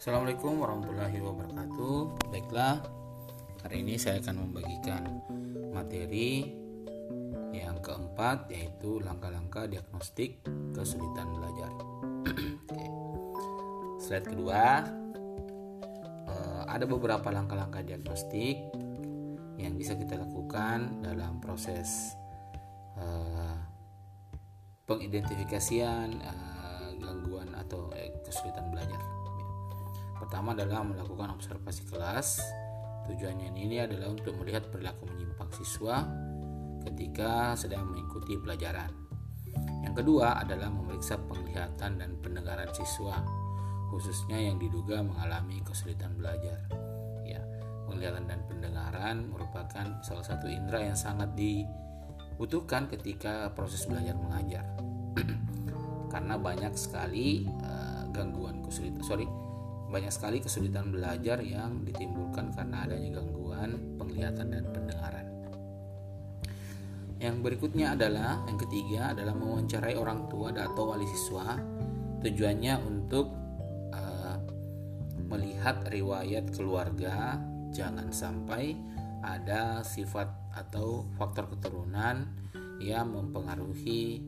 Assalamualaikum 0.00 0.64
warahmatullahi 0.64 1.20
wabarakatuh. 1.20 2.32
Baiklah, 2.32 2.80
hari 3.60 3.84
ini 3.84 4.00
saya 4.00 4.16
akan 4.24 4.48
membagikan 4.48 5.20
materi 5.76 6.56
yang 7.52 7.84
keempat 7.84 8.48
yaitu 8.48 8.96
langkah-langkah 9.04 9.68
diagnostik 9.68 10.40
kesulitan 10.72 11.28
belajar. 11.36 11.68
Slide 14.08 14.24
kedua, 14.24 14.88
eh, 16.32 16.62
ada 16.64 16.88
beberapa 16.88 17.28
langkah-langkah 17.28 17.84
diagnostik 17.84 18.56
yang 19.60 19.76
bisa 19.76 20.00
kita 20.00 20.16
lakukan 20.16 21.04
dalam 21.04 21.44
proses 21.44 22.16
eh, 22.96 23.56
pengidentifikasian 24.88 26.08
eh, 26.24 26.88
gangguan 26.96 27.52
atau 27.52 27.92
kesulitan 28.24 28.72
belajar. 28.72 29.19
Pertama 30.30 30.54
adalah 30.54 30.86
melakukan 30.86 31.34
observasi 31.34 31.90
kelas. 31.90 32.38
Tujuannya 33.10 33.50
ini 33.50 33.82
adalah 33.82 34.14
untuk 34.14 34.38
melihat 34.38 34.70
perilaku 34.70 35.10
menyimpang 35.10 35.50
siswa 35.58 36.06
ketika 36.86 37.58
sedang 37.58 37.90
mengikuti 37.90 38.38
pelajaran. 38.38 38.94
Yang 39.82 40.06
kedua 40.06 40.38
adalah 40.38 40.70
memeriksa 40.70 41.18
penglihatan 41.18 41.98
dan 41.98 42.14
pendengaran 42.22 42.70
siswa, 42.70 43.18
khususnya 43.90 44.38
yang 44.38 44.62
diduga 44.62 45.02
mengalami 45.02 45.66
kesulitan 45.66 46.14
belajar. 46.14 46.62
Ya, 47.26 47.42
penglihatan 47.90 48.30
dan 48.30 48.46
pendengaran 48.46 49.34
merupakan 49.34 49.98
salah 50.06 50.22
satu 50.22 50.46
indera 50.46 50.78
yang 50.78 50.94
sangat 50.94 51.34
dibutuhkan 51.34 52.86
ketika 52.86 53.50
proses 53.50 53.82
belajar 53.90 54.14
mengajar. 54.14 54.62
Karena 56.14 56.38
banyak 56.38 56.78
sekali 56.78 57.50
uh, 57.66 58.06
gangguan 58.14 58.62
kesulitan, 58.62 59.02
sorry, 59.02 59.26
banyak 59.90 60.14
sekali 60.14 60.38
kesulitan 60.38 60.94
belajar 60.94 61.42
yang 61.42 61.82
ditimbulkan 61.82 62.54
karena 62.54 62.86
adanya 62.86 63.18
gangguan 63.18 63.70
penglihatan 63.98 64.46
dan 64.54 64.64
pendengaran. 64.70 65.26
Yang 67.20 67.36
berikutnya 67.44 67.98
adalah 67.98 68.40
yang 68.48 68.56
ketiga 68.56 69.12
adalah 69.12 69.34
mewawancarai 69.36 69.98
orang 69.98 70.30
tua 70.32 70.54
atau 70.56 70.94
wali 70.94 71.04
siswa. 71.04 71.58
Tujuannya 72.24 72.74
untuk 72.86 73.28
uh, 73.92 74.36
melihat 75.28 75.84
riwayat 75.90 76.48
keluarga, 76.54 77.36
jangan 77.74 78.08
sampai 78.08 78.72
ada 79.20 79.84
sifat 79.84 80.32
atau 80.56 81.04
faktor 81.20 81.50
keturunan 81.52 82.24
yang 82.80 83.12
mempengaruhi 83.12 84.24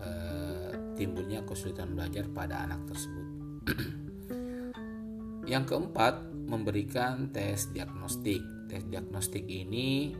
uh, 0.00 0.72
timbulnya 0.96 1.44
kesulitan 1.44 1.92
belajar 1.92 2.24
pada 2.32 2.64
anak 2.64 2.88
tersebut. 2.88 3.26
Yang 5.44 5.76
keempat, 5.76 6.14
memberikan 6.48 7.28
tes 7.32 7.68
diagnostik. 7.72 8.40
Tes 8.68 8.80
diagnostik 8.88 9.44
ini 9.44 10.16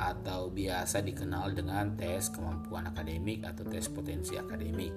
atau 0.00 0.48
biasa 0.48 1.04
dikenal 1.04 1.52
dengan 1.52 1.92
tes 1.98 2.32
kemampuan 2.32 2.88
akademik 2.88 3.44
atau 3.44 3.66
tes 3.68 3.90
potensi 3.90 4.38
akademik. 4.38 4.94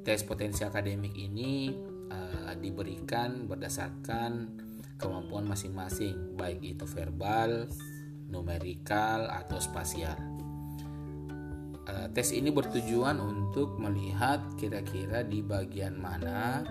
Tes 0.00 0.24
potensi 0.24 0.64
akademik 0.64 1.12
ini 1.12 1.74
uh, 2.08 2.56
diberikan 2.56 3.44
berdasarkan 3.44 4.32
kemampuan 4.96 5.44
masing-masing, 5.44 6.38
baik 6.38 6.64
itu 6.64 6.88
verbal, 6.88 7.68
numerikal, 8.32 9.28
atau 9.28 9.60
spasial. 9.60 10.16
Uh, 11.84 12.08
tes 12.14 12.32
ini 12.32 12.48
bertujuan 12.48 13.20
untuk 13.20 13.76
melihat 13.76 14.40
kira-kira 14.56 15.20
di 15.26 15.44
bagian 15.44 16.00
mana 16.00 16.64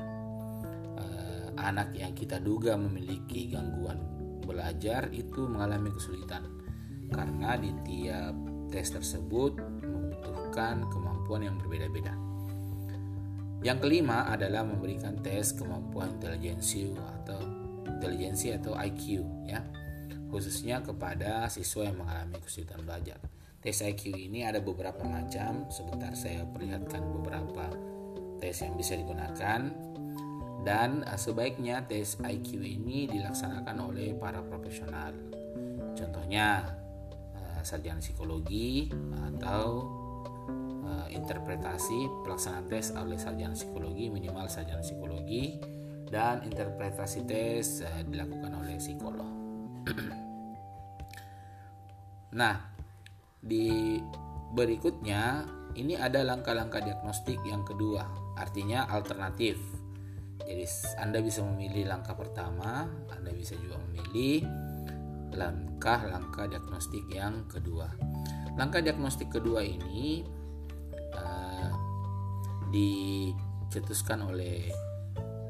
anak 1.68 1.92
yang 1.96 2.16
kita 2.16 2.40
duga 2.40 2.80
memiliki 2.80 3.52
gangguan 3.52 4.00
belajar 4.44 5.12
itu 5.14 5.46
mengalami 5.46 5.94
kesulitan 5.94 6.42
karena 7.14 7.58
di 7.58 7.72
tiap 7.86 8.34
tes 8.70 8.94
tersebut 8.94 9.58
membutuhkan 9.82 10.86
kemampuan 10.90 11.46
yang 11.46 11.56
berbeda-beda. 11.58 12.14
Yang 13.60 13.78
kelima 13.84 14.30
adalah 14.32 14.64
memberikan 14.64 15.20
tes 15.20 15.52
kemampuan 15.52 16.16
intelijensi 16.16 16.96
atau 16.96 17.40
intelijensi 17.84 18.56
atau 18.56 18.78
IQ 18.78 19.20
ya, 19.50 19.60
khususnya 20.32 20.80
kepada 20.80 21.50
siswa 21.52 21.90
yang 21.92 22.00
mengalami 22.00 22.40
kesulitan 22.40 22.88
belajar. 22.88 23.20
Tes 23.60 23.84
IQ 23.84 24.16
ini 24.16 24.48
ada 24.48 24.64
beberapa 24.64 25.04
macam, 25.04 25.68
sebentar 25.68 26.16
saya 26.16 26.48
perlihatkan 26.48 27.04
beberapa 27.20 27.68
tes 28.40 28.64
yang 28.64 28.80
bisa 28.80 28.96
digunakan 28.96 29.89
dan 30.64 31.08
uh, 31.08 31.16
sebaiknya 31.16 31.88
tes 31.88 32.20
IQ 32.20 32.60
ini 32.60 33.08
dilaksanakan 33.08 33.78
oleh 33.80 34.12
para 34.16 34.44
profesional. 34.44 35.16
Contohnya 35.96 36.68
uh, 37.36 37.62
sarjana 37.64 38.04
psikologi 38.04 38.92
atau 39.32 39.88
uh, 40.84 41.08
interpretasi 41.08 42.28
pelaksanaan 42.28 42.68
tes 42.68 42.92
oleh 42.92 43.16
sarjana 43.16 43.56
psikologi 43.56 44.12
minimal 44.12 44.52
sarjana 44.52 44.84
psikologi 44.84 45.60
dan 46.10 46.42
interpretasi 46.44 47.24
tes 47.30 47.86
dilakukan 48.10 48.52
oleh 48.58 48.82
psikolog. 48.82 49.30
nah, 52.40 52.58
di 53.38 54.02
berikutnya 54.58 55.46
ini 55.78 55.94
ada 55.94 56.26
langkah-langkah 56.26 56.82
diagnostik 56.82 57.38
yang 57.46 57.62
kedua, 57.62 58.10
artinya 58.42 58.90
alternatif 58.90 59.79
jadi 60.48 60.66
Anda 61.00 61.20
bisa 61.20 61.44
memilih 61.44 61.92
langkah 61.92 62.16
pertama, 62.16 62.88
Anda 63.12 63.32
bisa 63.36 63.54
juga 63.60 63.80
memilih 63.90 64.48
langkah-langkah 65.34 66.50
diagnostik 66.50 67.06
yang 67.12 67.46
kedua. 67.46 67.90
Langkah 68.58 68.82
diagnostik 68.82 69.30
kedua 69.30 69.62
ini 69.62 70.26
uh, 71.16 71.72
dicetuskan 72.74 74.26
oleh 74.26 74.68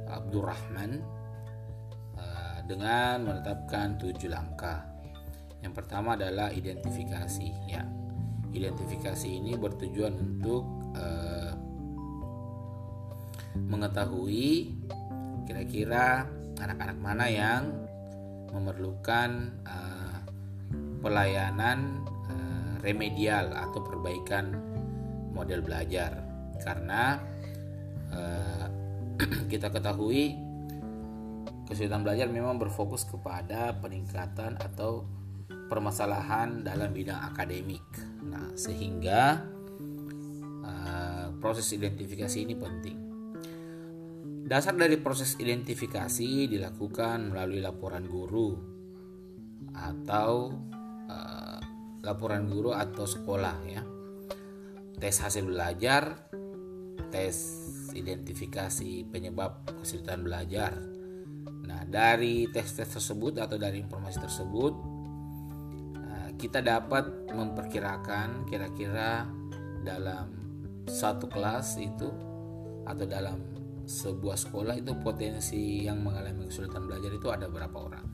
Abdurrahman 0.09 0.99
uh, 2.17 2.59
dengan 2.65 3.29
menetapkan 3.29 3.97
tujuh 3.97 4.29
langkah. 4.29 4.83
Yang 5.59 5.73
pertama 5.83 6.15
adalah 6.15 6.49
identifikasi, 6.51 7.49
ya. 7.67 7.83
Identifikasi 8.49 9.29
ini 9.29 9.53
bertujuan 9.53 10.17
untuk 10.17 10.65
uh, 10.97 11.28
mengetahui 13.55 14.75
kira-kira 15.49 16.29
anak-anak 16.59 16.97
mana 16.99 17.25
yang 17.25 17.63
memerlukan 18.53 19.53
uh, 19.65 20.19
pelayanan 20.99 22.03
uh, 22.29 22.73
remedial 22.83 23.53
atau 23.53 23.79
perbaikan 23.81 24.57
model 25.33 25.63
belajar 25.63 26.19
karena 26.59 27.17
uh, 28.11 28.67
kita 29.51 29.71
ketahui 29.71 30.35
kesulitan 31.69 32.01
belajar 32.01 32.25
memang 32.27 32.57
berfokus 32.57 33.05
kepada 33.05 33.77
peningkatan 33.77 34.57
atau 34.57 35.05
permasalahan 35.69 36.65
dalam 36.65 36.89
bidang 36.89 37.29
akademik. 37.29 37.85
Nah, 38.25 38.57
sehingga 38.57 39.45
uh, 40.65 41.29
proses 41.37 41.69
identifikasi 41.69 42.41
ini 42.41 42.57
penting. 42.57 43.08
Dasar 44.49 44.73
dari 44.73 44.97
proses 44.97 45.37
identifikasi 45.37 46.49
dilakukan 46.49 47.29
melalui 47.29 47.61
laporan 47.61 48.09
guru 48.09 48.57
atau 49.77 50.49
uh, 51.05 51.61
laporan 52.01 52.49
guru 52.49 52.73
atau 52.73 53.05
sekolah 53.05 53.57
ya. 53.69 53.85
Tes 54.97 55.21
hasil 55.21 55.45
belajar, 55.45 56.33
tes 57.13 57.37
identifikasi 57.93 59.05
penyebab 59.13 59.69
kesulitan 59.85 60.25
belajar. 60.25 60.81
Nah, 61.69 61.85
dari 61.85 62.49
tes-tes 62.49 62.89
tersebut 62.89 63.37
atau 63.37 63.61
dari 63.61 63.77
informasi 63.77 64.17
tersebut 64.17 64.73
uh, 65.93 66.29
kita 66.41 66.65
dapat 66.65 67.05
memperkirakan 67.37 68.49
kira-kira 68.49 69.29
dalam 69.85 70.33
satu 70.89 71.29
kelas 71.29 71.77
itu 71.77 72.09
atau 72.89 73.05
dalam 73.05 73.58
sebuah 73.89 74.37
sekolah 74.37 74.77
itu 74.77 74.93
potensi 75.01 75.89
yang 75.89 76.05
mengalami 76.05 76.45
kesulitan 76.45 76.85
belajar 76.85 77.09
itu 77.09 77.27
ada 77.33 77.49
berapa 77.49 77.73
orang. 77.73 78.05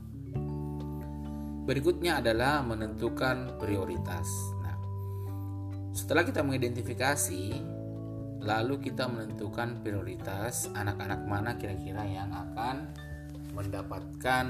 Berikutnya 1.68 2.24
adalah 2.24 2.64
menentukan 2.64 3.60
prioritas. 3.60 4.24
Nah, 4.64 4.76
setelah 5.92 6.24
kita 6.24 6.40
mengidentifikasi, 6.40 7.44
lalu 8.40 8.80
kita 8.80 9.04
menentukan 9.04 9.84
prioritas 9.84 10.72
anak-anak 10.72 11.20
mana 11.28 11.60
kira-kira 11.60 12.08
yang 12.08 12.32
akan 12.32 12.96
mendapatkan 13.52 14.46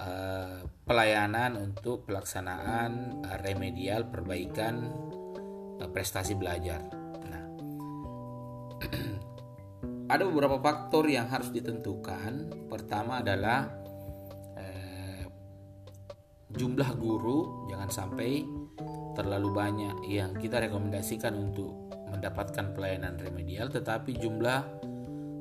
uh, 0.00 0.64
pelayanan 0.86 1.60
untuk 1.60 2.08
pelaksanaan 2.08 3.20
uh, 3.26 3.36
remedial 3.44 4.08
perbaikan 4.08 4.88
uh, 5.82 5.88
prestasi 5.90 6.38
belajar. 6.38 6.86
Nah, 7.26 7.44
ada 10.06 10.22
beberapa 10.22 10.62
faktor 10.62 11.10
yang 11.10 11.26
harus 11.26 11.50
ditentukan. 11.50 12.66
Pertama 12.70 13.18
adalah 13.22 13.66
eh, 14.54 15.26
jumlah 16.54 16.90
guru, 16.94 17.66
jangan 17.70 17.90
sampai 17.90 18.46
terlalu 19.18 19.50
banyak 19.50 20.06
yang 20.06 20.38
kita 20.38 20.62
rekomendasikan 20.68 21.34
untuk 21.34 21.90
mendapatkan 22.12 22.70
pelayanan 22.70 23.18
remedial, 23.18 23.66
tetapi 23.72 24.14
jumlah 24.14 24.62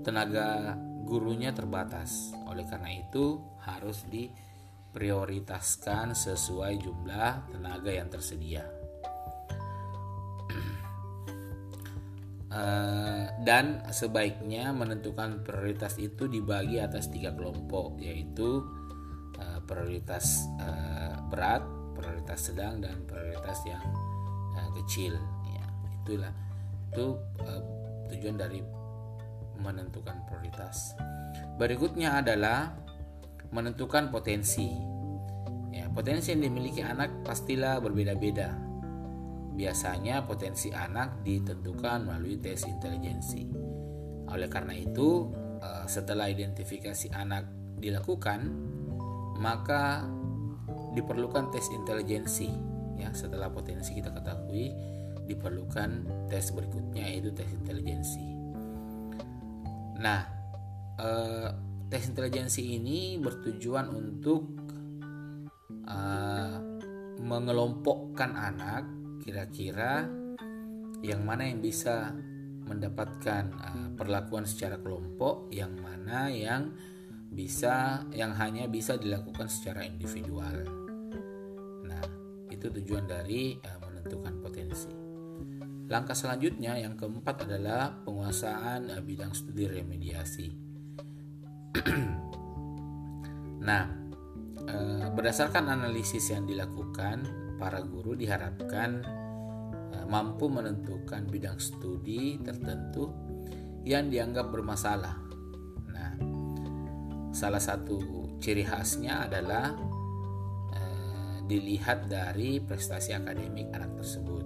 tenaga 0.02 0.74
gurunya 1.06 1.54
terbatas. 1.54 2.34
Oleh 2.50 2.66
karena 2.66 2.90
itu, 2.90 3.38
harus 3.62 4.02
diprioritaskan 4.10 6.18
sesuai 6.18 6.74
jumlah 6.82 7.54
tenaga 7.54 7.94
yang 7.94 8.10
tersedia. 8.10 8.66
Eh, 12.56 13.15
dan 13.46 13.86
sebaiknya 13.94 14.74
menentukan 14.74 15.46
prioritas 15.46 16.02
itu 16.02 16.26
dibagi 16.26 16.82
atas 16.82 17.14
tiga 17.14 17.30
kelompok 17.30 18.02
yaitu 18.02 18.66
uh, 19.38 19.62
prioritas 19.70 20.50
uh, 20.58 21.22
berat, 21.30 21.62
prioritas 21.94 22.50
sedang 22.50 22.82
dan 22.82 23.06
prioritas 23.06 23.62
yang 23.70 23.86
uh, 24.58 24.70
kecil. 24.82 25.14
Ya, 25.46 25.66
itulah 26.02 26.34
itu 26.90 27.06
uh, 27.46 27.62
tujuan 28.10 28.36
dari 28.42 28.66
menentukan 29.62 30.26
prioritas. 30.26 30.98
Berikutnya 31.62 32.18
adalah 32.26 32.74
menentukan 33.54 34.10
potensi. 34.10 34.74
Ya, 35.70 35.86
potensi 35.94 36.34
yang 36.34 36.50
dimiliki 36.50 36.82
anak 36.82 37.22
pastilah 37.22 37.78
berbeda-beda 37.78 38.65
Biasanya 39.56 40.28
potensi 40.28 40.70
anak 40.76 41.24
ditentukan 41.24 42.12
melalui 42.12 42.38
tes 42.44 42.68
intelijensi. 42.68 43.48
Oleh 44.28 44.52
karena 44.52 44.76
itu, 44.76 45.32
eh, 45.64 45.86
setelah 45.88 46.28
identifikasi 46.28 47.16
anak 47.16 47.48
dilakukan, 47.80 48.52
maka 49.40 50.04
diperlukan 50.92 51.56
tes 51.56 51.72
intelijensi. 51.72 52.52
Ya, 52.96 53.12
setelah 53.12 53.52
potensi 53.52 53.96
kita 53.96 54.12
ketahui, 54.12 54.72
diperlukan 55.28 55.90
tes 56.32 56.52
berikutnya 56.52 57.08
yaitu 57.12 57.32
tes 57.32 57.48
intelijensi. 57.48 58.24
Nah, 60.00 60.22
eh, 61.00 61.50
tes 61.88 62.04
intelijensi 62.12 62.76
ini 62.76 63.16
bertujuan 63.22 63.88
untuk 63.94 64.42
uh, 65.86 66.58
mengelompokkan 67.22 68.34
anak 68.34 68.84
kira-kira 69.26 70.06
yang 71.02 71.26
mana 71.26 71.50
yang 71.50 71.58
bisa 71.58 72.14
mendapatkan 72.70 73.50
uh, 73.58 73.90
perlakuan 73.98 74.46
secara 74.46 74.78
kelompok, 74.78 75.50
yang 75.50 75.74
mana 75.82 76.30
yang 76.30 76.78
bisa 77.34 78.06
yang 78.14 78.38
hanya 78.38 78.70
bisa 78.70 79.02
dilakukan 79.02 79.50
secara 79.50 79.82
individual. 79.82 80.62
Nah, 81.90 82.02
itu 82.54 82.70
tujuan 82.70 83.10
dari 83.10 83.58
uh, 83.58 83.78
menentukan 83.82 84.34
potensi. 84.46 84.94
Langkah 85.90 86.18
selanjutnya 86.18 86.78
yang 86.78 86.94
keempat 86.94 87.50
adalah 87.50 87.98
penguasaan 88.06 88.94
uh, 88.94 89.02
bidang 89.02 89.34
studi 89.34 89.66
remediasi. 89.66 90.48
nah, 93.70 93.84
berdasarkan 95.14 95.70
analisis 95.70 96.34
yang 96.34 96.50
dilakukan 96.50 97.45
para 97.56 97.80
guru 97.84 98.14
diharapkan 98.14 99.04
uh, 99.96 100.06
mampu 100.08 100.52
menentukan 100.52 101.28
bidang 101.28 101.60
studi 101.60 102.40
tertentu 102.44 103.12
yang 103.86 104.10
dianggap 104.10 104.50
bermasalah. 104.50 105.16
Nah, 105.94 106.14
salah 107.32 107.62
satu 107.62 108.38
ciri 108.42 108.66
khasnya 108.66 109.30
adalah 109.30 109.74
uh, 110.74 111.36
dilihat 111.46 112.10
dari 112.10 112.60
prestasi 112.60 113.14
akademik 113.14 113.72
anak 113.72 113.96
tersebut. 114.02 114.46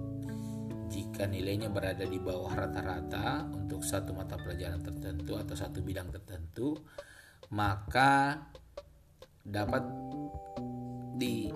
Jika 0.90 1.30
nilainya 1.30 1.70
berada 1.70 2.02
di 2.02 2.18
bawah 2.18 2.50
rata-rata 2.50 3.46
untuk 3.46 3.86
satu 3.86 4.10
mata 4.10 4.34
pelajaran 4.34 4.82
tertentu 4.82 5.38
atau 5.38 5.54
satu 5.54 5.86
bidang 5.86 6.10
tertentu, 6.10 6.74
maka 7.54 8.42
dapat 9.46 9.86
di 11.14 11.46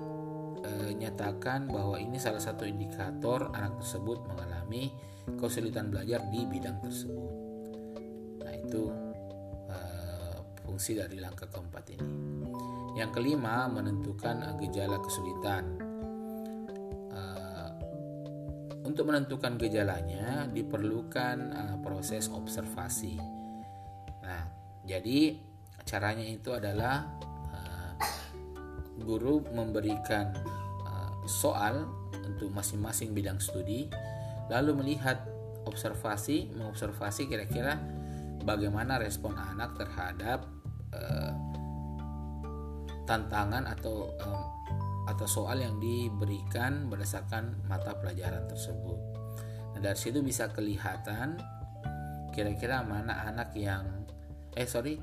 menyatakan 0.65 1.69
bahwa 1.69 2.01
ini 2.01 2.17
salah 2.17 2.41
satu 2.41 2.65
indikator 2.65 3.53
anak 3.53 3.79
tersebut 3.81 4.25
mengalami 4.25 4.93
kesulitan 5.37 5.89
belajar 5.89 6.25
di 6.29 6.45
bidang 6.45 6.81
tersebut. 6.85 7.33
Nah, 8.45 8.53
itu 8.53 8.83
uh, 9.73 10.37
fungsi 10.65 10.97
dari 10.97 11.21
langkah 11.21 11.49
keempat 11.49 11.85
ini. 11.97 12.09
Yang 12.95 13.11
kelima, 13.21 13.67
menentukan 13.67 14.55
gejala 14.61 15.01
kesulitan. 15.01 15.65
Uh, 17.11 17.71
untuk 18.85 19.09
menentukan 19.09 19.57
gejalanya 19.57 20.45
diperlukan 20.53 21.37
uh, 21.57 21.77
proses 21.81 22.29
observasi. 22.29 23.17
Nah, 24.23 24.43
jadi 24.85 25.41
caranya 25.85 26.25
itu 26.25 26.53
adalah 26.53 27.09
guru 29.05 29.45
memberikan 29.53 30.33
soal 31.25 31.89
untuk 32.25 32.53
masing-masing 32.53 33.17
bidang 33.17 33.41
studi, 33.41 33.89
lalu 34.49 34.77
melihat 34.77 35.25
observasi, 35.65 36.53
mengobservasi 36.53 37.29
kira-kira 37.29 37.81
bagaimana 38.45 39.01
respon 39.01 39.33
anak 39.37 39.73
terhadap 39.81 40.45
uh, 40.93 41.33
tantangan 43.09 43.65
atau 43.69 44.13
um, 44.21 44.45
atau 45.05 45.27
soal 45.29 45.61
yang 45.61 45.77
diberikan 45.77 46.89
berdasarkan 46.89 47.61
mata 47.69 47.93
pelajaran 48.01 48.49
tersebut. 48.49 48.97
Nah, 49.77 49.81
dari 49.81 49.99
situ 50.01 50.25
bisa 50.25 50.49
kelihatan 50.49 51.37
kira-kira 52.33 52.81
mana 52.81 53.29
anak 53.29 53.53
yang 53.53 53.85
eh 54.57 54.65
sorry 54.65 54.97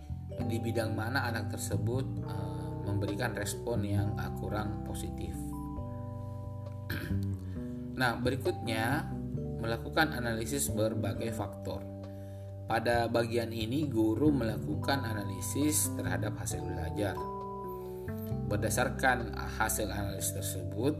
di 0.49 0.57
bidang 0.57 0.97
mana 0.97 1.27
anak 1.29 1.53
tersebut 1.53 2.05
uh, 2.25 2.50
memberikan 3.01 3.33
respon 3.33 3.81
yang 3.81 4.13
kurang 4.37 4.85
positif. 4.85 5.33
Nah, 7.91 8.17
berikutnya 8.17 9.13
melakukan 9.61 10.17
analisis 10.17 10.73
berbagai 10.73 11.29
faktor. 11.37 11.85
Pada 12.65 13.05
bagian 13.05 13.53
ini, 13.53 13.85
guru 13.85 14.33
melakukan 14.33 15.05
analisis 15.05 15.91
terhadap 15.93 16.33
hasil 16.39 16.65
belajar. 16.65 17.13
Berdasarkan 18.49 19.37
hasil 19.37 19.91
analisis 19.93 20.33
tersebut, 20.33 20.97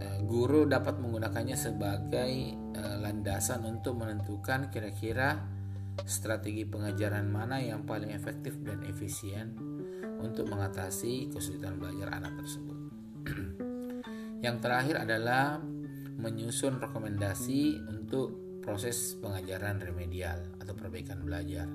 eh, 0.00 0.18
guru 0.24 0.64
dapat 0.64 0.96
menggunakannya 0.96 1.58
sebagai 1.58 2.32
eh, 2.56 2.96
landasan 3.04 3.68
untuk 3.68 4.00
menentukan 4.00 4.72
kira-kira 4.72 5.36
strategi 6.08 6.64
pengajaran 6.64 7.28
mana 7.28 7.60
yang 7.60 7.84
paling 7.84 8.08
efektif 8.08 8.56
dan 8.64 8.82
efisien 8.88 9.73
untuk 10.24 10.48
mengatasi 10.48 11.28
kesulitan 11.28 11.76
belajar 11.76 12.16
anak 12.16 12.32
tersebut. 12.40 12.78
Yang 14.44 14.56
terakhir 14.64 14.96
adalah 15.04 15.60
menyusun 16.16 16.80
rekomendasi 16.80 17.84
untuk 17.92 18.60
proses 18.64 19.20
pengajaran 19.20 19.84
remedial 19.84 20.40
atau 20.56 20.72
perbaikan 20.72 21.20
belajar. 21.20 21.68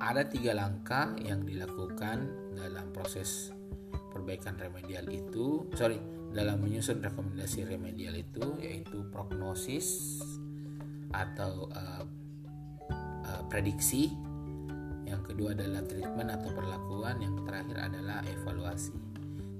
Ada 0.00 0.24
tiga 0.32 0.56
langkah 0.56 1.12
yang 1.20 1.44
dilakukan 1.44 2.24
dalam 2.56 2.88
proses 2.88 3.52
perbaikan 4.08 4.56
remedial 4.56 5.04
itu, 5.12 5.68
sorry, 5.76 6.00
dalam 6.32 6.64
menyusun 6.64 7.04
rekomendasi 7.04 7.68
remedial 7.68 8.16
itu 8.16 8.56
yaitu 8.64 9.04
prognosis 9.12 10.16
atau 11.12 11.68
uh, 11.68 12.04
uh, 13.28 13.42
prediksi, 13.52 14.08
yang 15.10 15.22
kedua 15.26 15.52
adalah 15.58 15.82
treatment 15.82 16.30
atau 16.30 16.50
perlakuan, 16.54 17.18
yang 17.18 17.34
terakhir 17.42 17.90
adalah 17.90 18.22
evaluasi. 18.22 18.94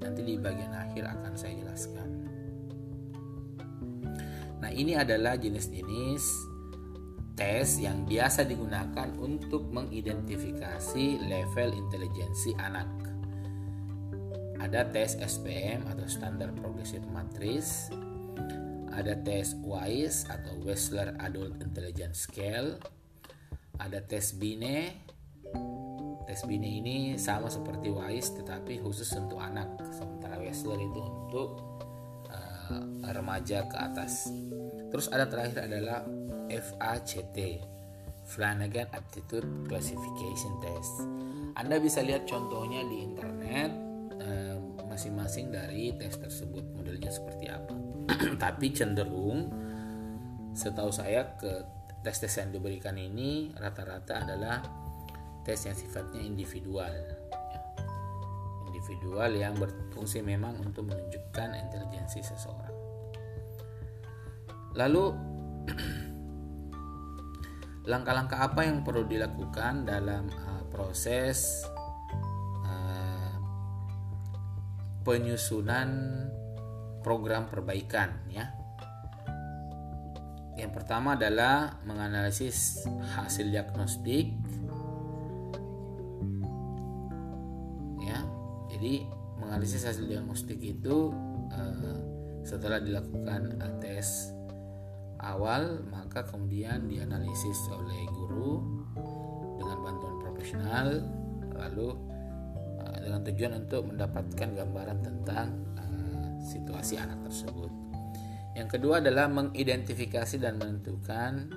Nanti 0.00 0.20
di 0.22 0.38
bagian 0.38 0.70
akhir 0.70 1.04
akan 1.10 1.32
saya 1.34 1.58
jelaskan. 1.58 2.08
Nah, 4.62 4.70
ini 4.70 4.94
adalah 4.94 5.34
jenis-jenis 5.34 6.24
tes 7.34 7.80
yang 7.80 8.04
biasa 8.04 8.44
digunakan 8.44 9.08
untuk 9.16 9.66
mengidentifikasi 9.72 11.24
level 11.24 11.68
intelijensi 11.72 12.52
anak. 12.60 12.88
Ada 14.60 14.92
tes 14.92 15.16
SPM 15.16 15.88
atau 15.88 16.04
Standard 16.04 16.52
Progressive 16.60 17.08
Matrix, 17.08 17.88
ada 18.92 19.16
tes 19.24 19.56
WISE 19.64 20.28
atau 20.28 20.60
Wessler 20.60 21.16
Adult 21.16 21.56
Intelligence 21.64 22.28
Scale, 22.28 22.76
ada 23.80 24.04
tes 24.04 24.36
BINE 24.36 25.09
tes 26.30 26.46
bini 26.46 26.78
ini 26.78 26.96
sama 27.18 27.50
seperti 27.50 27.90
WISE 27.90 28.38
tetapi 28.38 28.78
khusus 28.78 29.10
untuk 29.18 29.42
anak 29.42 29.66
sementara 29.90 30.38
Wessler 30.38 30.78
itu 30.78 31.02
untuk 31.02 31.58
uh, 32.30 32.78
remaja 33.10 33.66
ke 33.66 33.74
atas 33.74 34.30
terus 34.94 35.10
ada 35.10 35.26
terakhir 35.26 35.66
adalah 35.66 36.06
FACT 36.46 37.66
Flanagan 38.30 38.86
Aptitude 38.94 39.66
Classification 39.66 40.54
Test. 40.62 41.02
Anda 41.58 41.82
bisa 41.82 41.98
lihat 41.98 42.30
contohnya 42.30 42.86
di 42.86 43.02
internet 43.02 43.70
eh, 44.22 44.54
masing-masing 44.86 45.50
dari 45.50 45.90
tes 45.98 46.14
tersebut 46.14 46.62
modelnya 46.78 47.10
seperti 47.10 47.50
apa. 47.50 47.74
Tapi 48.42 48.70
cenderung 48.70 49.50
setahu 50.54 50.94
saya 50.94 51.34
ke 51.34 51.50
tes-tes 52.06 52.38
yang 52.38 52.54
diberikan 52.54 52.94
ini 52.94 53.50
rata-rata 53.58 54.22
adalah 54.22 54.62
tes 55.42 55.58
yang 55.66 55.76
sifatnya 55.76 56.20
individual 56.20 56.90
ya. 56.90 57.16
individual 58.70 59.30
yang 59.34 59.54
berfungsi 59.56 60.22
memang 60.22 60.60
untuk 60.62 60.88
menunjukkan 60.88 61.48
intelijensi 61.56 62.22
seseorang 62.22 62.76
lalu 64.78 65.10
langkah-langkah 67.90 68.38
apa 68.38 68.60
yang 68.68 68.86
perlu 68.86 69.08
dilakukan 69.08 69.88
dalam 69.88 70.30
uh, 70.30 70.62
proses 70.70 71.66
uh, 72.62 73.34
penyusunan 75.02 75.90
program 77.02 77.48
perbaikan 77.48 78.14
ya 78.30 78.60
yang 80.60 80.76
pertama 80.76 81.16
adalah 81.16 81.80
menganalisis 81.88 82.84
hasil 83.16 83.48
diagnostik. 83.48 84.36
Jadi 88.80 89.04
menganalisis 89.36 89.84
hasil 89.84 90.08
diagnostik 90.08 90.56
itu 90.64 91.12
uh, 91.52 92.00
setelah 92.40 92.80
dilakukan 92.80 93.60
uh, 93.60 93.76
tes 93.76 94.32
awal, 95.20 95.84
maka 95.92 96.24
kemudian 96.24 96.88
dianalisis 96.88 97.60
oleh 97.68 98.08
guru 98.08 98.64
dengan 99.60 99.84
bantuan 99.84 100.16
profesional, 100.24 100.86
lalu 101.60 101.92
uh, 102.80 102.96
dengan 103.04 103.20
tujuan 103.20 103.52
untuk 103.68 103.84
mendapatkan 103.84 104.48
gambaran 104.48 104.98
tentang 105.04 105.60
uh, 105.76 106.40
situasi 106.40 106.96
anak 106.96 107.20
tersebut. 107.28 107.68
Yang 108.56 108.80
kedua 108.80 109.04
adalah 109.04 109.28
mengidentifikasi 109.28 110.40
dan 110.40 110.56
menentukan 110.56 111.52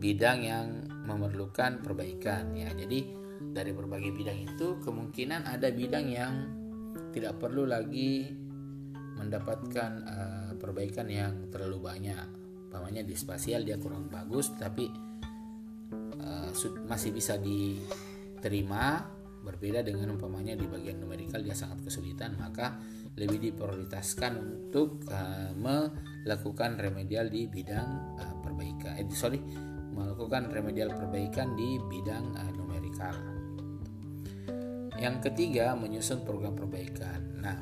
bidang 0.00 0.40
yang 0.40 0.88
memerlukan 1.04 1.84
perbaikan 1.84 2.56
ya. 2.56 2.72
Jadi 2.72 3.19
dari 3.50 3.74
berbagai 3.74 4.14
bidang 4.14 4.38
itu 4.46 4.78
kemungkinan 4.82 5.46
ada 5.46 5.68
bidang 5.70 6.06
yang 6.06 6.34
tidak 7.10 7.38
perlu 7.42 7.66
lagi 7.66 8.30
mendapatkan 9.18 9.90
uh, 10.06 10.50
perbaikan 10.56 11.10
yang 11.10 11.50
terlalu 11.52 11.90
banyak. 11.90 12.26
Umpamanya 12.70 13.02
di 13.02 13.18
spasial 13.18 13.66
dia 13.66 13.76
kurang 13.76 14.06
bagus 14.08 14.54
tapi 14.54 14.86
uh, 16.22 16.50
masih 16.86 17.10
bisa 17.10 17.36
diterima 17.36 19.02
berbeda 19.40 19.80
dengan 19.80 20.14
umpamanya 20.14 20.52
di 20.52 20.68
bagian 20.68 21.00
numerikal 21.00 21.40
dia 21.40 21.56
sangat 21.56 21.88
kesulitan 21.88 22.36
maka 22.36 22.76
lebih 23.16 23.50
diprioritaskan 23.50 24.36
untuk 24.36 25.00
uh, 25.08 25.56
melakukan 25.56 26.76
remedial 26.76 27.26
di 27.26 27.48
bidang 27.48 28.20
uh, 28.20 28.34
perbaikan 28.44 29.00
eh 29.00 29.08
sorry 29.08 29.40
melakukan 29.90 30.52
remedial 30.52 30.92
perbaikan 30.92 31.56
di 31.56 31.80
bidang 31.88 32.36
uh, 32.36 32.52
numerikal 32.52 33.39
yang 35.00 35.18
ketiga 35.24 35.72
menyusun 35.74 36.22
program 36.22 36.54
perbaikan 36.54 37.20
nah 37.40 37.58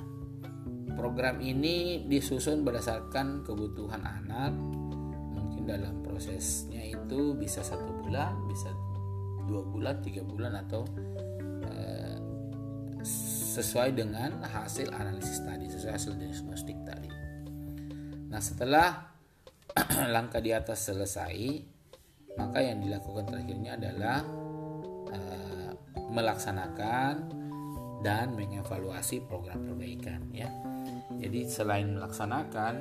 program 0.98 1.38
ini 1.38 2.04
disusun 2.10 2.66
berdasarkan 2.66 3.46
kebutuhan 3.46 4.02
anak 4.02 4.52
mungkin 5.32 5.62
dalam 5.64 6.02
prosesnya 6.02 6.82
itu 6.82 7.38
bisa 7.38 7.62
satu 7.62 8.02
bulan 8.02 8.34
bisa 8.50 8.68
dua 9.46 9.62
bulan 9.64 10.02
tiga 10.02 10.20
bulan 10.26 10.58
atau 10.66 10.84
sesuai 13.58 13.90
dengan 13.90 14.38
hasil 14.46 14.94
analisis 14.94 15.42
tadi, 15.42 15.66
sesuai 15.66 15.92
hasil 15.98 16.12
diagnostik 16.14 16.78
tadi. 16.86 17.10
Nah, 18.30 18.38
setelah 18.38 19.10
langkah 20.14 20.38
di 20.38 20.54
atas 20.54 20.86
selesai, 20.86 21.34
maka 22.38 22.62
yang 22.62 22.78
dilakukan 22.78 23.26
terakhirnya 23.26 23.74
adalah 23.74 24.22
melaksanakan 26.08 27.14
dan 28.00 28.34
mengevaluasi 28.34 29.26
program 29.26 29.66
perbaikan 29.66 30.22
ya. 30.30 30.48
Jadi 31.18 31.50
selain 31.50 31.98
melaksanakan 31.98 32.74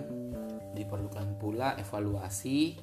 diperlukan 0.77 1.41
pula 1.41 1.73
evaluasi 1.81 2.77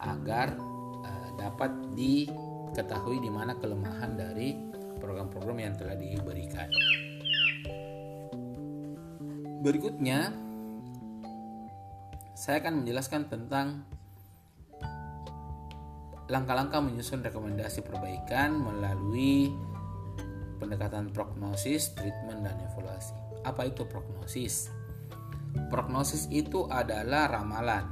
agar 0.00 0.56
uh, 1.04 1.28
dapat 1.36 1.72
diketahui 1.92 3.20
di 3.20 3.28
mana 3.28 3.56
kelemahan 3.60 4.16
dari 4.16 4.56
program-program 4.96 5.58
yang 5.60 5.74
telah 5.76 5.96
diberikan. 5.96 6.68
Berikutnya, 9.60 10.32
saya 12.32 12.62
akan 12.64 12.84
menjelaskan 12.84 13.22
tentang 13.28 13.84
langkah-langkah 16.26 16.82
menyusun 16.82 17.22
rekomendasi 17.22 17.86
perbaikan 17.86 18.58
melalui 18.58 19.50
pendekatan 20.56 21.12
prognosis, 21.12 21.92
treatment, 21.94 22.44
dan 22.44 22.56
evaluasi. 22.66 23.14
Apa 23.44 23.68
itu 23.68 23.84
prognosis? 23.86 24.72
Prognosis 25.72 26.28
itu 26.28 26.68
adalah 26.68 27.30
ramalan, 27.32 27.86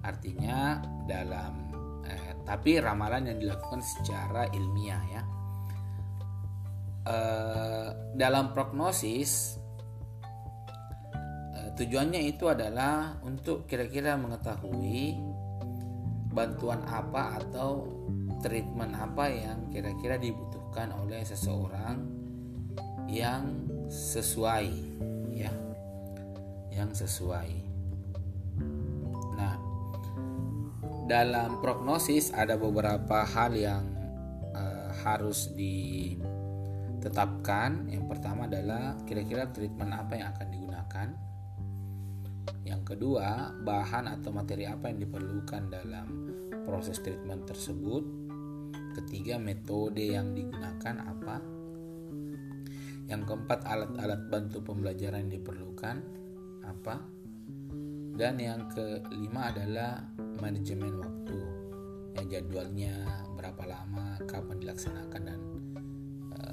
artinya 0.00 0.80
dalam 1.04 1.52
eh, 2.08 2.32
tapi 2.44 2.80
ramalan 2.80 3.32
yang 3.32 3.38
dilakukan 3.40 3.84
secara 3.84 4.48
ilmiah 4.54 5.04
ya 5.12 5.22
Eh, 7.00 7.88
dalam 8.12 8.52
prognosis 8.52 9.56
uh, 11.56 11.72
tujuannya 11.72 12.28
itu 12.28 12.44
adalah 12.44 13.16
untuk 13.24 13.64
kira-kira 13.64 14.20
mengetahui 14.20 15.16
bantuan 16.28 16.84
apa 16.84 17.40
atau 17.40 17.88
treatment 18.44 18.92
apa 18.92 19.32
yang 19.32 19.72
kira-kira 19.72 20.20
dibutuhkan 20.20 20.59
oleh 20.76 21.26
seseorang 21.26 21.98
yang 23.10 23.66
sesuai 23.90 24.66
ya. 25.34 25.50
Yang 26.70 27.06
sesuai. 27.06 27.50
Nah 29.34 29.54
dalam 31.10 31.58
prognosis 31.58 32.30
ada 32.30 32.54
beberapa 32.54 33.26
hal 33.26 33.50
yang 33.58 33.82
uh, 34.54 34.94
harus 35.02 35.50
di 35.50 36.14
tetapkan 37.00 37.88
yang 37.90 38.06
pertama 38.06 38.46
adalah 38.46 38.94
kira-kira 39.08 39.50
treatment 39.50 39.90
apa 39.90 40.12
yang 40.14 40.28
akan 40.30 40.48
digunakan. 40.52 41.08
Yang 42.62 42.82
kedua 42.94 43.50
bahan 43.66 44.20
atau 44.20 44.30
materi 44.30 44.70
apa 44.70 44.92
yang 44.92 45.02
diperlukan 45.02 45.62
dalam 45.72 46.06
proses 46.62 47.02
treatment 47.02 47.48
tersebut 47.48 48.19
ketiga 48.94 49.38
metode 49.38 50.02
yang 50.02 50.34
digunakan 50.34 50.94
apa? 51.02 51.36
Yang 53.10 53.22
keempat 53.26 53.66
alat-alat 53.66 54.30
bantu 54.30 54.62
pembelajaran 54.62 55.26
yang 55.26 55.32
diperlukan 55.42 55.96
apa? 56.62 56.96
Dan 58.14 58.34
yang 58.36 58.68
kelima 58.70 59.50
adalah 59.50 60.04
manajemen 60.38 61.00
waktu. 61.00 61.40
Ya 62.18 62.22
jadwalnya 62.38 62.94
berapa 63.38 63.64
lama 63.64 64.18
kapan 64.26 64.60
dilaksanakan 64.60 65.22
dan 65.24 65.40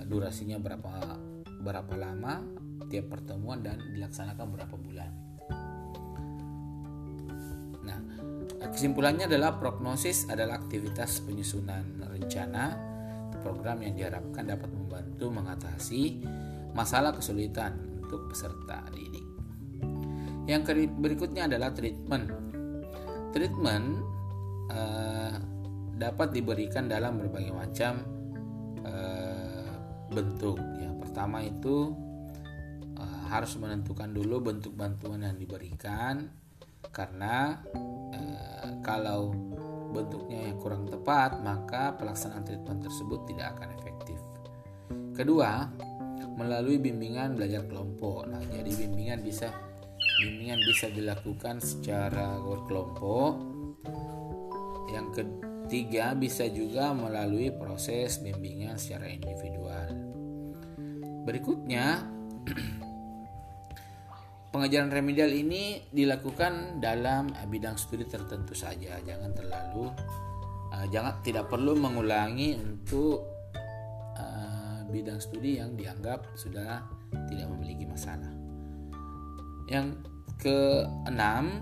durasinya 0.08 0.56
berapa 0.58 1.20
berapa 1.60 1.94
lama 2.00 2.46
tiap 2.88 3.12
pertemuan 3.12 3.60
dan 3.60 3.82
dilaksanakan 3.94 4.48
berapa 4.56 4.76
bulan. 4.80 5.27
Kesimpulannya 8.74 9.30
adalah 9.30 9.56
prognosis 9.60 10.28
adalah 10.28 10.60
aktivitas 10.60 11.24
penyusunan 11.24 12.04
rencana 12.08 12.88
program 13.42 13.80
yang 13.86 13.94
diharapkan 13.96 14.44
dapat 14.44 14.70
membantu 14.74 15.32
mengatasi 15.32 16.26
masalah 16.76 17.16
kesulitan 17.16 17.80
untuk 18.04 18.28
peserta 18.28 18.84
didik. 18.92 19.24
Yang 20.48 20.88
berikutnya 20.96 21.48
adalah 21.48 21.72
treatment. 21.72 22.32
Treatment 23.32 23.88
uh, 24.72 25.36
dapat 25.98 26.36
diberikan 26.36 26.88
dalam 26.88 27.20
berbagai 27.20 27.52
macam 27.52 28.04
uh, 28.86 29.72
bentuk 30.08 30.60
ya 30.80 30.92
pertama 31.04 31.44
itu 31.44 31.92
uh, 32.96 33.22
harus 33.28 33.60
menentukan 33.60 34.08
dulu 34.14 34.40
bentuk 34.40 34.72
bantuan 34.78 35.26
yang 35.26 35.36
diberikan 35.36 36.32
karena 36.96 37.60
uh, 38.18 38.82
kalau 38.82 39.34
bentuknya 39.94 40.52
yang 40.52 40.58
kurang 40.60 40.86
tepat 40.90 41.40
maka 41.40 41.96
pelaksanaan 41.96 42.44
treatment 42.44 42.84
tersebut 42.84 43.24
tidak 43.30 43.58
akan 43.58 43.70
efektif. 43.78 44.20
Kedua 45.16 45.66
melalui 46.38 46.78
bimbingan 46.78 47.34
belajar 47.34 47.66
kelompok. 47.66 48.30
Nah 48.30 48.42
jadi 48.54 48.70
bimbingan 48.86 49.26
bisa 49.26 49.50
bimbingan 50.22 50.62
bisa 50.62 50.88
dilakukan 50.94 51.58
secara 51.62 52.38
berkelompok. 52.38 53.34
Yang 54.94 55.08
ke 55.14 55.24
tiga 55.68 56.16
bisa 56.16 56.48
juga 56.48 56.96
melalui 56.96 57.52
proses 57.52 58.22
bimbingan 58.24 58.80
secara 58.80 59.12
individual. 59.12 59.88
Berikutnya 61.28 62.08
pengajaran 64.58 64.90
remedial 64.90 65.30
ini 65.30 65.86
dilakukan 65.94 66.82
dalam 66.82 67.30
bidang 67.46 67.78
studi 67.78 68.10
tertentu 68.10 68.58
saja, 68.58 68.98
jangan 69.06 69.30
terlalu 69.38 69.94
uh, 70.74 70.86
jangan 70.90 71.22
tidak 71.22 71.46
perlu 71.46 71.78
mengulangi 71.78 72.58
untuk 72.58 73.22
uh, 74.18 74.82
bidang 74.90 75.22
studi 75.22 75.62
yang 75.62 75.78
dianggap 75.78 76.34
sudah 76.34 76.82
tidak 77.30 77.48
memiliki 77.54 77.86
masalah. 77.86 78.34
Yang 79.70 80.02
keenam, 80.42 81.62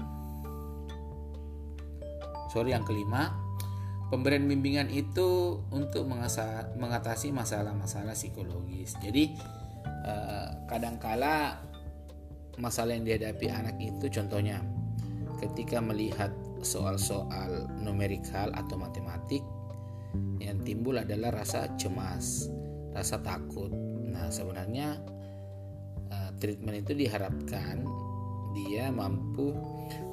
sorry 2.47 2.71
yang 2.71 2.87
kelima, 2.87 3.35
pemberian 4.07 4.47
bimbingan 4.47 4.87
itu 4.87 5.59
untuk 5.67 6.07
mengatasi 6.79 7.35
masalah-masalah 7.35 8.15
psikologis. 8.15 8.95
Jadi 9.03 9.35
kadangkala 10.69 11.57
masalah 12.57 12.95
yang 12.95 13.05
dihadapi 13.05 13.51
anak 13.51 13.75
itu 13.79 14.07
contohnya 14.11 14.63
ketika 15.39 15.83
melihat 15.83 16.31
soal-soal 16.65 17.69
numerikal 17.77 18.49
atau 18.55 18.79
matematik 18.79 19.43
yang 20.39 20.63
timbul 20.63 20.95
adalah 20.95 21.43
rasa 21.43 21.69
cemas, 21.75 22.47
rasa 22.95 23.19
takut. 23.19 23.69
Nah, 24.09 24.31
sebenarnya 24.31 24.95
uh, 26.09 26.31
treatment 26.39 26.81
itu 26.81 26.95
diharapkan 26.95 27.83
dia 28.55 28.87
mampu 28.87 29.51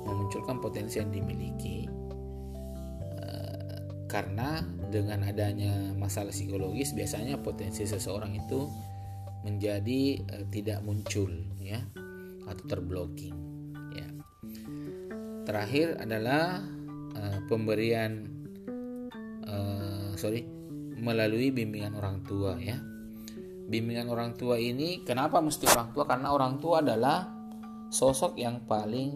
memunculkan 0.02 0.58
potensi 0.58 0.98
yang 0.98 1.14
dimiliki 1.14 1.86
uh, 3.22 3.78
karena 4.10 4.66
dengan 4.90 5.22
adanya 5.22 5.94
masalah 5.94 6.34
psikologis 6.34 6.90
biasanya 6.90 7.38
potensi 7.38 7.86
seseorang 7.86 8.34
itu 8.34 8.66
menjadi 9.46 10.18
uh, 10.26 10.44
tidak 10.50 10.82
muncul 10.82 11.30
ya 11.62 11.78
atau 12.52 12.64
terblocking 12.68 13.36
ya. 13.96 14.08
Terakhir 15.42 15.98
adalah 15.98 16.62
uh, 17.16 17.38
pemberian 17.48 18.28
uh, 19.48 20.12
sorry 20.14 20.46
melalui 21.02 21.50
bimbingan 21.50 21.98
orang 21.98 22.22
tua 22.22 22.54
ya. 22.62 22.78
Bimbingan 23.62 24.12
orang 24.12 24.36
tua 24.36 24.60
ini 24.60 25.02
kenapa 25.02 25.40
mesti 25.40 25.66
orang 25.66 25.90
tua? 25.90 26.04
Karena 26.06 26.28
orang 26.30 26.60
tua 26.62 26.84
adalah 26.84 27.26
sosok 27.90 28.38
yang 28.38 28.62
paling 28.68 29.10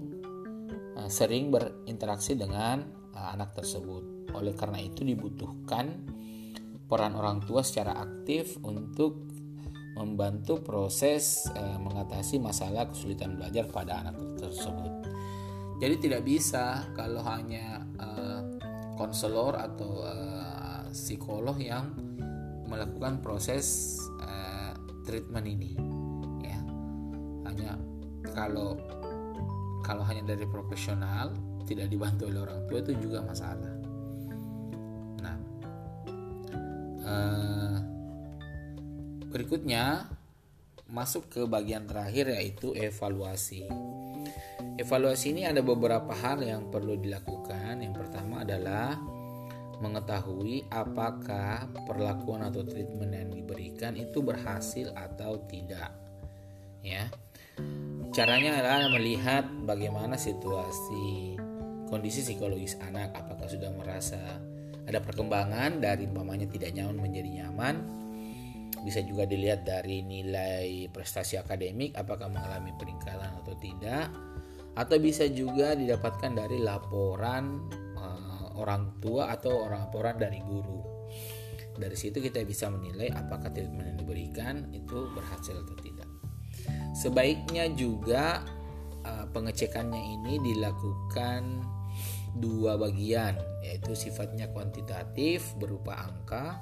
uh, 0.98 1.08
sering 1.12 1.52
berinteraksi 1.52 2.34
dengan 2.34 2.82
uh, 3.14 3.28
anak 3.36 3.54
tersebut. 3.54 4.32
Oleh 4.34 4.52
karena 4.58 4.82
itu 4.82 5.06
dibutuhkan 5.06 6.08
peran 6.86 7.18
orang 7.18 7.42
tua 7.42 7.66
secara 7.66 7.98
aktif 7.98 8.62
untuk 8.62 9.25
membantu 9.96 10.60
proses 10.60 11.48
e, 11.56 11.62
mengatasi 11.80 12.36
masalah 12.36 12.84
kesulitan 12.92 13.40
belajar 13.40 13.64
pada 13.72 14.04
anak 14.04 14.16
tersebut. 14.36 14.92
Jadi 15.80 15.94
tidak 16.00 16.22
bisa 16.28 16.84
kalau 16.92 17.24
hanya 17.24 17.80
e, 17.96 18.08
konselor 19.00 19.56
atau 19.56 20.04
e, 20.04 20.14
psikolog 20.92 21.56
yang 21.56 21.96
melakukan 22.68 23.24
proses 23.24 23.96
e, 24.20 24.32
treatment 25.08 25.48
ini, 25.48 25.72
ya. 26.44 26.60
Hanya 27.48 27.80
kalau 28.36 28.76
kalau 29.80 30.02
hanya 30.04 30.36
dari 30.36 30.44
profesional 30.44 31.32
tidak 31.64 31.88
dibantu 31.88 32.28
oleh 32.28 32.44
orang 32.44 32.60
tua 32.68 32.78
itu 32.84 32.92
juga 33.00 33.24
masalah. 33.24 33.74
Nah. 35.24 35.36
E, 37.00 37.14
Berikutnya 39.36 40.08
masuk 40.88 41.28
ke 41.28 41.44
bagian 41.44 41.84
terakhir 41.84 42.32
yaitu 42.32 42.72
evaluasi. 42.72 43.68
Evaluasi 44.80 45.36
ini 45.36 45.44
ada 45.44 45.60
beberapa 45.60 46.08
hal 46.16 46.40
yang 46.40 46.72
perlu 46.72 46.96
dilakukan. 46.96 47.84
Yang 47.84 48.00
pertama 48.00 48.48
adalah 48.48 48.96
mengetahui 49.84 50.72
apakah 50.72 51.68
perlakuan 51.84 52.48
atau 52.48 52.64
treatment 52.64 53.12
yang 53.12 53.28
diberikan 53.28 53.92
itu 54.00 54.24
berhasil 54.24 54.88
atau 54.96 55.44
tidak. 55.44 55.92
Ya. 56.80 57.12
Caranya 58.16 58.56
adalah 58.56 58.88
melihat 58.88 59.44
bagaimana 59.68 60.16
situasi 60.16 61.36
kondisi 61.92 62.24
psikologis 62.24 62.80
anak, 62.80 63.12
apakah 63.12 63.44
sudah 63.52 63.68
merasa 63.68 64.40
ada 64.88 64.96
perkembangan 65.04 65.76
dari 65.76 66.08
umpamanya 66.08 66.48
tidak 66.48 66.72
nyaman 66.72 67.04
menjadi 67.04 67.44
nyaman 67.44 68.05
bisa 68.86 69.02
juga 69.02 69.26
dilihat 69.26 69.66
dari 69.66 70.06
nilai 70.06 70.86
prestasi 70.94 71.34
akademik 71.34 71.98
apakah 71.98 72.30
mengalami 72.30 72.70
peningkatan 72.78 73.34
atau 73.42 73.58
tidak. 73.58 74.14
Atau 74.78 75.02
bisa 75.02 75.26
juga 75.26 75.74
didapatkan 75.74 76.38
dari 76.38 76.62
laporan 76.62 77.66
uh, 77.98 78.54
orang 78.54 79.02
tua 79.02 79.34
atau 79.34 79.66
orang 79.66 79.90
laporan 79.90 80.14
dari 80.14 80.38
guru. 80.38 80.86
Dari 81.74 81.98
situ 81.98 82.22
kita 82.22 82.46
bisa 82.46 82.70
menilai 82.70 83.10
apakah 83.10 83.50
treatment 83.50 83.90
yang 83.90 83.98
diberikan 83.98 84.54
itu 84.70 85.10
berhasil 85.10 85.58
atau 85.66 85.74
tidak. 85.82 86.06
Sebaiknya 86.94 87.66
juga 87.74 88.46
uh, 89.02 89.26
pengecekannya 89.34 90.22
ini 90.22 90.38
dilakukan 90.46 91.66
dua 92.36 92.76
bagian 92.76 93.34
yaitu 93.64 93.96
sifatnya 93.96 94.52
kuantitatif 94.52 95.56
berupa 95.56 95.96
angka 95.96 96.60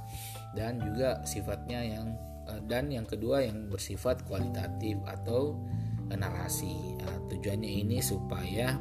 dan 0.54 0.80
juga 0.80 1.20
sifatnya 1.26 1.82
yang 1.82 2.06
eh, 2.48 2.62
dan 2.70 2.88
yang 2.88 3.04
kedua 3.04 3.44
yang 3.44 3.68
bersifat 3.68 4.22
kualitatif 4.24 4.96
atau 5.04 5.58
eh, 6.08 6.16
narasi. 6.18 6.96
Nah, 7.02 7.16
tujuannya 7.28 7.68
ini 7.84 7.98
supaya 8.00 8.80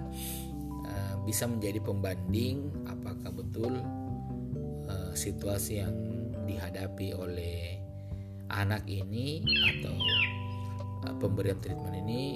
uh, 0.88 1.16
bisa 1.28 1.44
menjadi 1.44 1.84
pembanding 1.84 2.72
apakah 2.88 3.34
betul 3.34 3.84
situasi 5.14 5.78
yang 5.78 5.94
dihadapi 6.50 7.14
oleh 7.14 7.78
anak 8.50 8.82
ini 8.90 9.46
atau 9.46 9.94
pemberian 11.22 11.62
treatment 11.62 11.94
ini 12.02 12.34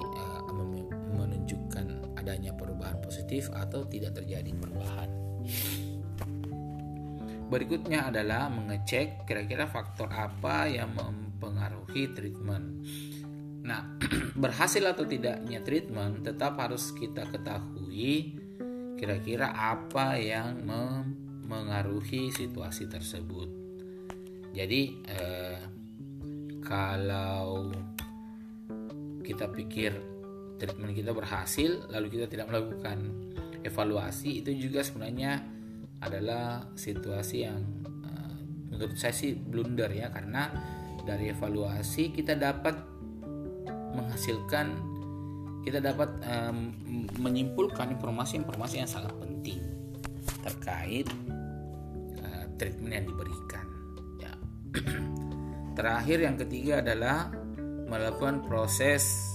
menunjukkan 1.18 2.14
adanya 2.14 2.54
perubahan 2.54 3.02
positif 3.02 3.50
atau 3.50 3.82
tidak 3.90 4.14
terjadi 4.22 4.54
perubahan. 4.54 5.10
Berikutnya 7.48 8.12
adalah 8.12 8.52
mengecek 8.52 9.24
kira-kira 9.24 9.64
faktor 9.64 10.12
apa 10.12 10.68
yang 10.68 10.92
mempengaruhi 10.92 12.12
treatment. 12.12 12.84
Nah, 13.64 13.96
berhasil 14.42 14.84
atau 14.84 15.08
tidaknya 15.08 15.64
treatment 15.64 16.24
tetap 16.28 16.60
harus 16.60 16.92
kita 16.92 17.24
ketahui 17.28 18.36
kira-kira 19.00 19.48
apa 19.54 20.20
yang 20.20 20.60
mempengaruhi 20.68 22.28
situasi 22.36 22.84
tersebut. 22.84 23.48
Jadi, 24.52 24.82
eh, 25.08 25.60
kalau 26.60 27.72
kita 29.24 29.48
pikir 29.48 29.96
treatment 30.60 30.92
kita 30.92 31.16
berhasil, 31.16 31.88
lalu 31.88 32.12
kita 32.18 32.26
tidak 32.28 32.50
melakukan 32.50 33.08
evaluasi, 33.62 34.42
itu 34.42 34.68
juga 34.68 34.82
sebenarnya 34.82 35.57
adalah 35.98 36.62
situasi 36.78 37.36
yang 37.42 37.58
uh, 38.06 38.38
menurut 38.70 38.94
saya 38.94 39.14
sih 39.14 39.34
blunder 39.34 39.90
ya 39.90 40.10
karena 40.14 40.50
dari 41.02 41.32
evaluasi 41.32 42.12
kita 42.12 42.36
dapat 42.36 42.76
menghasilkan 43.96 44.66
kita 45.66 45.82
dapat 45.82 46.08
um, 46.24 46.72
menyimpulkan 47.18 47.92
informasi-informasi 47.98 48.80
yang 48.80 48.88
sangat 48.88 49.12
penting 49.18 49.60
terkait 50.40 51.08
uh, 52.22 52.44
treatment 52.56 52.92
yang 52.94 53.06
diberikan 53.10 53.66
ya. 54.22 54.32
Terakhir 55.78 56.18
yang 56.24 56.36
ketiga 56.38 56.80
adalah 56.80 57.28
melakukan 57.88 58.44
proses 58.44 59.34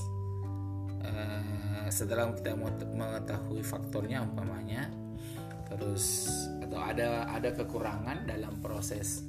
uh, 1.04 1.86
setelah 1.94 2.34
kita 2.34 2.58
mengetahui 2.94 3.62
faktornya 3.62 4.26
umpamanya. 4.26 4.90
Terus 5.70 6.30
atau 6.74 6.90
ada 6.90 7.30
ada 7.30 7.54
kekurangan 7.54 8.26
dalam 8.26 8.58
proses 8.58 9.22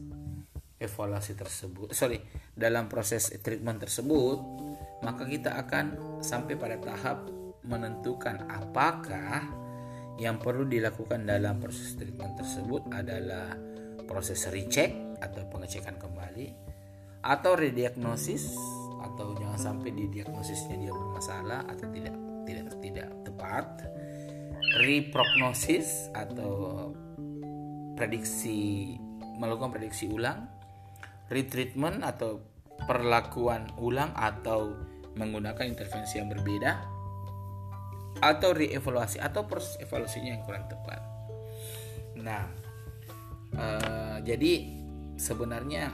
evaluasi 0.81 1.37
tersebut. 1.37 1.93
Sorry 1.93 2.17
dalam 2.57 2.89
proses 2.89 3.29
treatment 3.45 3.85
tersebut 3.85 4.41
maka 5.05 5.29
kita 5.29 5.61
akan 5.61 6.17
sampai 6.25 6.57
pada 6.57 6.81
tahap 6.81 7.29
menentukan 7.69 8.49
apakah 8.49 9.45
yang 10.17 10.41
perlu 10.41 10.65
dilakukan 10.65 11.29
dalam 11.29 11.61
proses 11.61 11.93
treatment 12.01 12.41
tersebut 12.41 12.89
adalah 12.89 13.53
proses 14.09 14.49
recheck 14.49 15.21
atau 15.21 15.45
pengecekan 15.53 16.01
kembali 16.01 16.49
atau 17.21 17.53
rediagnosis 17.57 18.57
atau 19.05 19.37
jangan 19.37 19.61
sampai 19.61 19.93
di 19.93 20.09
diagnosisnya 20.09 20.81
dia 20.81 20.93
bermasalah 20.93 21.69
atau 21.69 21.87
tidak 21.93 22.17
tidak 22.49 22.67
tidak 22.81 23.09
tepat 23.29 23.67
reprognosis 24.81 26.09
atau 26.17 26.93
prediksi 27.95 28.95
melakukan 29.39 29.75
prediksi 29.75 30.07
ulang, 30.11 30.47
retreatment 31.31 32.03
atau 32.03 32.43
perlakuan 32.85 33.71
ulang 33.81 34.13
atau 34.15 34.75
menggunakan 35.15 35.65
intervensi 35.65 36.19
yang 36.19 36.29
berbeda 36.31 36.73
atau 38.23 38.51
reevaluasi 38.55 39.19
atau 39.19 39.47
proses 39.47 39.79
evaluasinya 39.83 40.31
yang 40.39 40.43
kurang 40.47 40.67
tepat. 40.71 41.01
Nah, 42.19 42.47
uh, 43.59 44.19
jadi 44.23 44.71
sebenarnya 45.19 45.91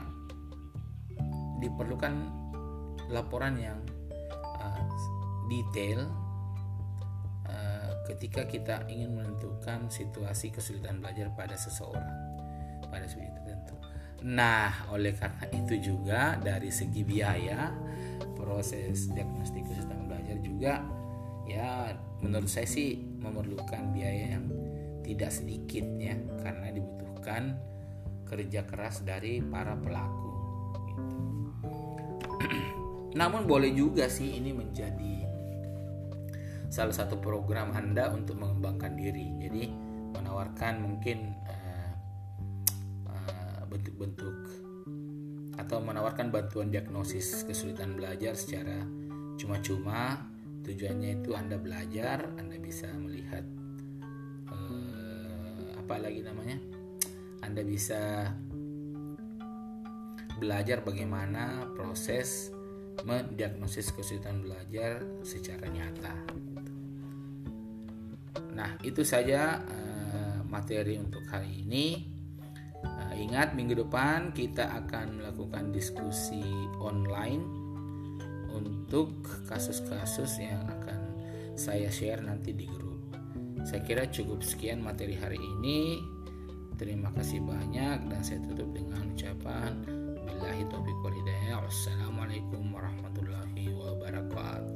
diperlukan 1.61 2.13
laporan 3.13 3.57
yang 3.57 3.79
uh, 4.57 4.85
detail 5.49 6.09
ketika 8.11 8.43
kita 8.43 8.75
ingin 8.91 9.15
menentukan 9.15 9.87
situasi 9.87 10.51
kesulitan 10.51 10.99
belajar 10.99 11.31
pada 11.31 11.55
seseorang 11.55 12.31
pada 12.91 13.07
sudut 13.07 13.31
tertentu. 13.39 13.75
Nah, 14.27 14.91
oleh 14.91 15.15
karena 15.15 15.47
itu 15.55 15.79
juga 15.79 16.35
dari 16.37 16.67
segi 16.69 17.01
biaya 17.07 17.71
proses 18.35 19.07
diagnostik 19.15 19.63
kesulitan 19.63 20.11
belajar 20.11 20.37
juga 20.43 20.73
ya 21.49 21.93
menurut 22.21 22.47
saya 22.47 22.69
sih 22.69 23.01
memerlukan 23.21 23.91
biaya 23.91 24.37
yang 24.37 24.45
tidak 25.01 25.33
sedikit 25.33 25.83
ya 25.97 26.15
karena 26.41 26.69
dibutuhkan 26.71 27.57
kerja 28.29 28.63
keras 28.63 29.03
dari 29.03 29.43
para 29.43 29.75
pelaku 29.75 30.33
namun 33.19 33.43
boleh 33.49 33.73
juga 33.75 34.07
sih 34.07 34.37
ini 34.39 34.55
menjadi 34.55 35.30
salah 36.71 36.95
satu 36.95 37.19
program 37.19 37.75
Anda 37.75 38.07
untuk 38.15 38.39
mengembangkan 38.39 38.95
diri. 38.95 39.27
Jadi 39.43 39.67
menawarkan 40.15 40.79
mungkin 40.79 41.35
uh, 41.43 41.93
uh, 43.11 43.61
bentuk-bentuk 43.67 44.37
atau 45.59 45.83
menawarkan 45.83 46.31
bantuan 46.31 46.71
diagnosis 46.71 47.43
kesulitan 47.43 47.99
belajar 47.99 48.33
secara 48.39 48.87
cuma-cuma. 49.35 50.31
Tujuannya 50.61 51.19
itu 51.19 51.35
Anda 51.35 51.59
belajar, 51.59 52.31
Anda 52.39 52.55
bisa 52.55 52.87
melihat 52.95 53.43
uh, 54.47 55.75
apa 55.75 55.95
lagi 55.99 56.23
namanya? 56.23 56.55
Anda 57.43 57.67
bisa 57.67 58.31
belajar 60.39 60.85
bagaimana 60.87 61.67
proses 61.75 62.53
mendiagnosis 63.03 63.91
kesulitan 63.91 64.45
belajar 64.45 65.01
secara 65.25 65.65
nyata. 65.67 66.13
Nah, 68.55 68.75
itu 68.83 69.01
saja 69.01 69.61
uh, 69.61 70.39
materi 70.47 70.99
untuk 70.99 71.23
hari 71.27 71.63
ini. 71.63 72.07
Uh, 72.81 73.13
ingat, 73.15 73.53
minggu 73.53 73.77
depan 73.77 74.33
kita 74.35 74.67
akan 74.85 75.21
melakukan 75.21 75.69
diskusi 75.71 76.43
online 76.81 77.43
untuk 78.51 79.23
kasus-kasus 79.47 80.43
yang 80.43 80.67
akan 80.67 80.99
saya 81.55 81.87
share 81.87 82.19
nanti 82.19 82.51
di 82.51 82.67
grup. 82.67 83.15
Saya 83.63 83.85
kira 83.85 84.09
cukup 84.09 84.41
sekian 84.41 84.81
materi 84.81 85.15
hari 85.15 85.37
ini. 85.37 86.01
Terima 86.81 87.13
kasih 87.13 87.45
banyak 87.45 88.09
dan 88.09 88.21
saya 88.25 88.41
tutup 88.41 88.73
dengan 88.73 89.13
ucapan 89.13 89.85
Billahi 90.25 90.65
taufiq 90.73 90.97
wal. 91.05 91.13
Wassalamualaikum 91.61 92.73
warahmatullahi 92.73 93.69
wabarakatuh. 93.69 94.70